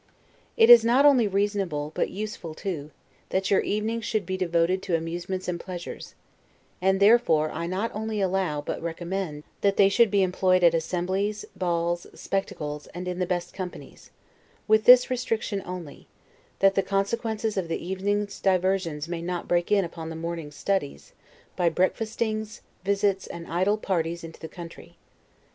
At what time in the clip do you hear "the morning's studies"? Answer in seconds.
20.09-21.13